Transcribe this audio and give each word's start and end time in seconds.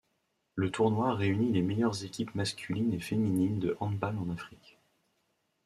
Le 0.55 0.71
tournoi 0.71 1.13
réunit 1.13 1.51
les 1.53 1.61
meilleures 1.61 2.03
équipes 2.05 2.33
masculines 2.33 2.91
et 2.91 2.99
féminines 2.99 3.59
de 3.59 3.77
handball 3.79 4.17
en 4.17 4.29
Afrique. 4.31 4.79